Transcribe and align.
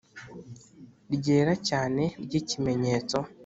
ryera 1.15 1.53
cyane 1.69 2.03
ry'ikimenyetso 2.23 3.19